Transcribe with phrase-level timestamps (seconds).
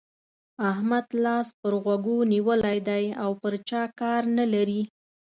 [0.69, 4.81] احمد لاس پر غوږو نيولی دی او پر چا کار نه لري.